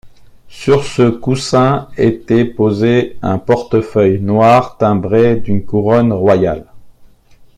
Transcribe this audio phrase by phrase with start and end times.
[0.47, 6.65] Sur ce coussin était posé un portefeuille noir timbré d’une couronne royale.